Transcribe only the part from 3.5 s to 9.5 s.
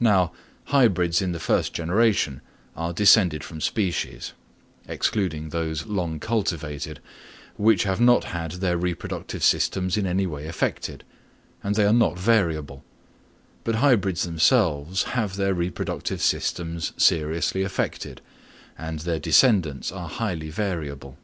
species (excluding those long cultivated) which have not had their reproductive